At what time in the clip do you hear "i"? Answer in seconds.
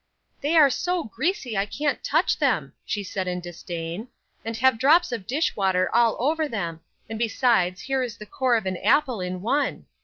1.55-1.67